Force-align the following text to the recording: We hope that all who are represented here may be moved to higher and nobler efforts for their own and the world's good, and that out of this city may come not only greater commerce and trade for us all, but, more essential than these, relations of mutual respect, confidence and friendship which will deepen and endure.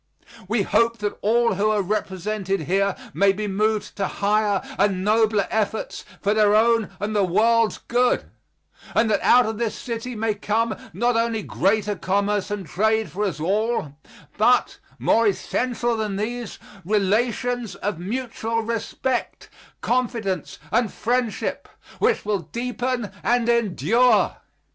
We 0.47 0.63
hope 0.63 0.97
that 0.97 1.19
all 1.21 1.53
who 1.53 1.69
are 1.69 1.83
represented 1.83 2.61
here 2.61 2.95
may 3.13 3.31
be 3.31 3.47
moved 3.47 3.95
to 3.97 4.07
higher 4.07 4.63
and 4.79 5.03
nobler 5.03 5.45
efforts 5.51 6.03
for 6.19 6.33
their 6.33 6.55
own 6.55 6.89
and 6.99 7.15
the 7.15 7.23
world's 7.23 7.77
good, 7.77 8.25
and 8.95 9.11
that 9.11 9.21
out 9.21 9.45
of 9.45 9.59
this 9.59 9.75
city 9.77 10.15
may 10.15 10.33
come 10.33 10.75
not 10.91 11.15
only 11.15 11.43
greater 11.43 11.95
commerce 11.95 12.49
and 12.49 12.65
trade 12.65 13.11
for 13.11 13.25
us 13.25 13.39
all, 13.39 13.95
but, 14.39 14.79
more 14.97 15.27
essential 15.27 15.95
than 15.95 16.15
these, 16.15 16.57
relations 16.83 17.75
of 17.75 17.99
mutual 17.99 18.63
respect, 18.63 19.51
confidence 19.81 20.57
and 20.71 20.91
friendship 20.91 21.69
which 21.99 22.25
will 22.25 22.39
deepen 22.39 23.11
and 23.21 23.47
endure. 23.47 24.37